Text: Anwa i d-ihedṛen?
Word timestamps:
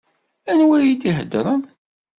Anwa 0.51 0.77
i 0.89 0.91
d-ihedṛen? 1.01 1.61